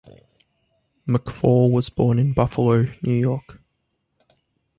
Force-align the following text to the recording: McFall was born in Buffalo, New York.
McFall 1.07 1.69
was 1.69 1.91
born 1.91 2.17
in 2.17 2.33
Buffalo, 2.33 2.91
New 3.03 3.13
York. 3.13 3.61